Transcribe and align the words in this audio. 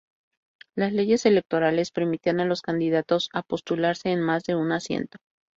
Las 0.75 0.93
leyes 0.93 1.27
electorales 1.27 1.91
permitían 1.91 2.39
a 2.39 2.45
los 2.45 2.63
candidatos 2.63 3.29
a 3.33 3.43
postularse 3.43 4.09
en 4.09 4.19
más 4.21 4.41
de 4.45 4.55
un 4.55 4.71
asiento. 4.71 5.19